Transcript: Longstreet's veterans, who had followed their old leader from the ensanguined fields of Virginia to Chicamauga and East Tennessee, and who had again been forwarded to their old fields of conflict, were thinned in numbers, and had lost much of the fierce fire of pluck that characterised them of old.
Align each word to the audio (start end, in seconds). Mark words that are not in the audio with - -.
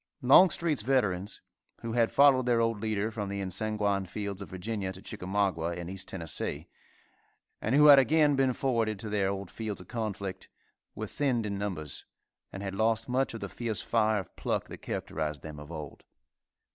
Longstreet's 0.23 0.81
veterans, 0.81 1.41
who 1.81 1.91
had 1.93 2.09
followed 2.09 2.47
their 2.47 2.59
old 2.59 2.81
leader 2.81 3.11
from 3.11 3.29
the 3.29 3.39
ensanguined 3.39 4.09
fields 4.09 4.41
of 4.41 4.49
Virginia 4.49 4.91
to 4.91 4.99
Chicamauga 4.99 5.79
and 5.79 5.91
East 5.91 6.07
Tennessee, 6.07 6.67
and 7.61 7.75
who 7.75 7.85
had 7.85 7.99
again 7.99 8.35
been 8.35 8.53
forwarded 8.53 8.97
to 8.97 9.09
their 9.09 9.29
old 9.29 9.51
fields 9.51 9.79
of 9.79 9.87
conflict, 9.89 10.49
were 10.95 11.05
thinned 11.05 11.45
in 11.45 11.53
numbers, 11.59 12.05
and 12.51 12.63
had 12.63 12.73
lost 12.73 13.07
much 13.07 13.35
of 13.35 13.41
the 13.41 13.47
fierce 13.47 13.81
fire 13.83 14.17
of 14.17 14.35
pluck 14.35 14.69
that 14.69 14.77
characterised 14.81 15.43
them 15.43 15.59
of 15.59 15.71
old. 15.71 16.03